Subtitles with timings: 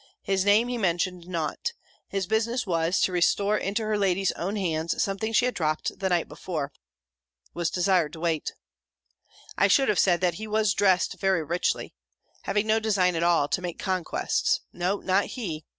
[0.23, 1.73] His name he mentioned not.
[2.07, 6.09] His business was, to restore into her lady's own hands, something she had dropt the
[6.09, 6.71] night before.
[7.53, 8.51] Was desired to wait.
[9.59, 11.93] I should have said, that he was dressed very richly
[12.45, 15.65] having no design at all to make conquests; no, not he!